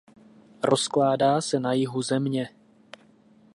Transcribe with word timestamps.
Rozkládá 0.63 1.41
se 1.41 1.59
na 1.59 1.73
jihu 1.73 2.01
země. 2.01 2.49